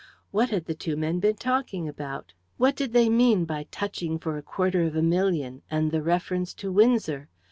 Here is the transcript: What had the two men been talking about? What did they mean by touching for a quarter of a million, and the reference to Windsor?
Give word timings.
What 0.31 0.49
had 0.49 0.65
the 0.65 0.73
two 0.73 0.97
men 0.97 1.19
been 1.19 1.35
talking 1.35 1.87
about? 1.87 2.33
What 2.57 2.75
did 2.75 2.91
they 2.91 3.07
mean 3.07 3.45
by 3.45 3.67
touching 3.69 4.17
for 4.17 4.35
a 4.35 4.41
quarter 4.41 4.81
of 4.81 4.95
a 4.95 5.03
million, 5.03 5.61
and 5.69 5.91
the 5.91 6.01
reference 6.01 6.55
to 6.55 6.71
Windsor? 6.71 7.29